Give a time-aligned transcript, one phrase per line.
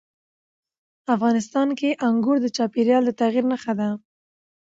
[1.15, 3.89] افغانستان کې انګور د چاپېریال د تغیر نښه ده.